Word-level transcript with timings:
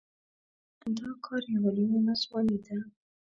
دا 0.97 1.09
کار 1.25 1.41
يوه 1.53 1.69
لويه 1.75 1.99
ناځواني 2.07 2.57
ده. 2.65 2.77